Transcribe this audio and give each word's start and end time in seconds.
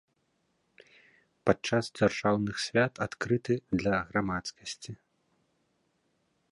Падчас 1.49 1.85
дзяржаўных 1.99 2.55
свят 2.67 2.93
адкрыты 3.07 3.53
для 3.83 3.95
грамадскасці. 4.13 4.91